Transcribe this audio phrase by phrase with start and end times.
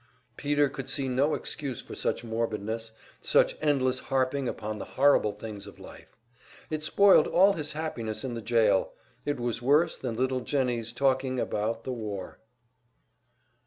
[0.35, 5.67] Peter could see no excuse for such morbidness, such endless harping upon the horrible things
[5.67, 6.17] of life.
[6.71, 8.93] It spoiled all his happiness in the jail
[9.27, 12.39] it was worse than little Jennie's talking about the war!